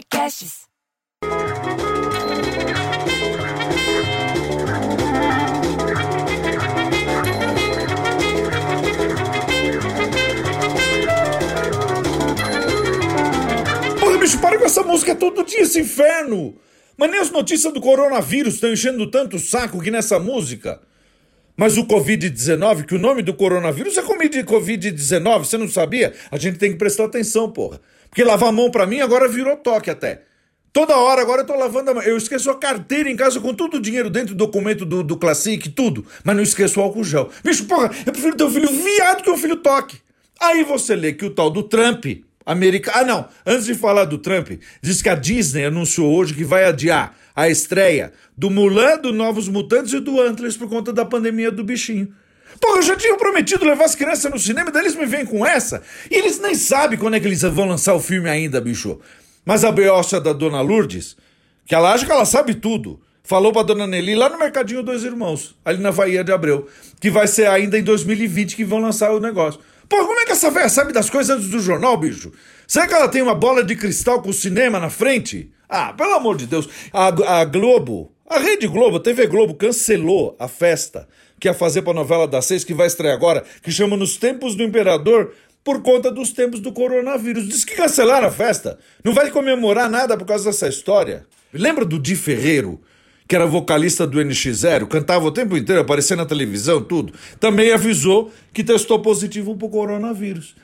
[0.00, 0.60] Podcasts.
[13.98, 16.56] Porra, bicho, para com essa música todo dia, esse inferno!
[16.96, 20.80] Mas nem as notícias do coronavírus estão enchendo tanto o saco que nessa música.
[21.56, 26.14] Mas o Covid-19, que o nome do coronavírus é Covid-19, você não sabia?
[26.30, 27.80] A gente tem que prestar atenção, porra.
[28.08, 30.22] Porque lavar a mão pra mim agora virou toque até.
[30.72, 32.02] Toda hora agora eu tô lavando a mão.
[32.02, 35.16] Eu esqueço a carteira em casa com todo o dinheiro dentro do documento do, do
[35.16, 36.06] Classic, tudo.
[36.24, 37.28] Mas não esqueço o álcool gel.
[37.44, 39.98] Bicho, porra, eu prefiro ter um filho viado que um filho toque.
[40.40, 42.06] Aí você lê que o tal do Trump,
[42.44, 42.96] americano.
[42.98, 43.28] Ah, não.
[43.46, 44.50] Antes de falar do Trump,
[44.82, 49.48] diz que a Disney anunciou hoje que vai adiar a estreia do Mulan, do Novos
[49.48, 52.12] Mutantes e do Antlers por conta da pandemia do bichinho.
[52.60, 55.46] Porra, eu já tinha prometido levar as crianças no cinema, daí eles me vêm com
[55.46, 55.82] essa.
[56.10, 59.00] E eles nem sabem quando é que eles vão lançar o filme ainda, bicho.
[59.44, 61.16] Mas a beocha da Dona Lourdes,
[61.64, 65.04] que ela acha que ela sabe tudo, falou pra Dona Nelly lá no Mercadinho Dois
[65.04, 66.68] Irmãos, ali na Bahia de Abreu,
[67.00, 69.60] que vai ser ainda em 2020 que vão lançar o negócio.
[69.90, 72.32] Pô, como é que essa velha sabe das coisas antes do jornal, bicho?
[72.64, 75.50] Será que ela tem uma bola de cristal com o cinema na frente?
[75.68, 76.68] Ah, pelo amor de Deus.
[76.92, 81.08] A, a Globo, a Rede Globo, a TV Globo, cancelou a festa
[81.40, 84.54] que ia fazer pra novela das seis, que vai estrear agora, que chama Nos Tempos
[84.54, 87.48] do Imperador, por conta dos tempos do coronavírus.
[87.48, 88.78] Diz que cancelaram a festa.
[89.02, 91.26] Não vai comemorar nada por causa dessa história.
[91.52, 92.80] Lembra do Di Ferreiro?
[93.30, 98.32] Que era vocalista do NX0, cantava o tempo inteiro, aparecia na televisão, tudo, também avisou
[98.52, 100.56] que testou positivo pro coronavírus.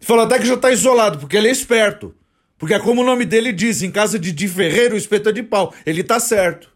[0.00, 2.14] Falou até que já tá isolado, porque ele é esperto.
[2.56, 5.74] Porque é como o nome dele diz, em casa de Di Ferreiro, espeta de pau.
[5.84, 6.70] Ele tá certo.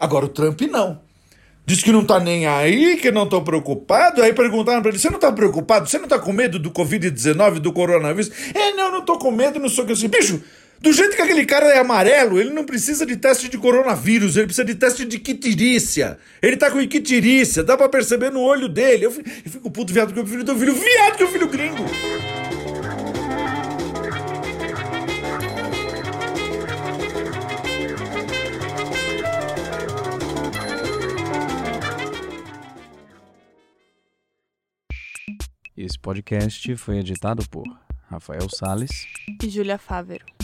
[0.00, 1.00] Agora o Trump não.
[1.64, 4.20] Diz que não tá nem aí, que não tô preocupado.
[4.20, 5.88] Aí perguntaram pra ele: você não tá preocupado?
[5.88, 8.32] Você não tá com medo do Covid-19, do coronavírus?
[8.52, 10.08] É, não, não tô com medo, não sou que assim.
[10.08, 10.42] Bicho,
[10.80, 14.46] do jeito que aquele cara é amarelo, ele não precisa de teste de coronavírus, ele
[14.46, 16.18] precisa de teste de quitirícia.
[16.40, 19.06] Ele tá com quitirícia, dá pra perceber no olho dele.
[19.06, 21.48] Eu fico, eu fico puto viado que eu prefiro teu filho viado que o filho
[21.48, 21.84] gringo.
[35.76, 37.64] Esse podcast foi editado por
[38.08, 39.06] Rafael Sales
[39.42, 40.37] e Júlia Fávero.